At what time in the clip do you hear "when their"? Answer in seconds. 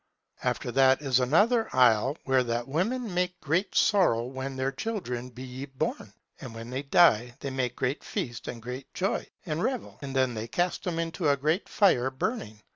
4.23-4.71